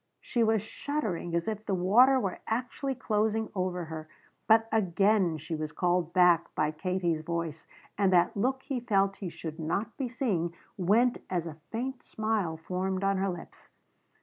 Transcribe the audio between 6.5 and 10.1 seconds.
by Katie's voice and that look he felt he should not be